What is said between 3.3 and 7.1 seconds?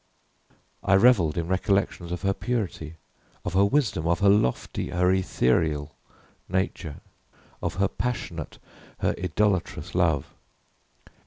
of her wisdom, of her lofty her ethereal nature,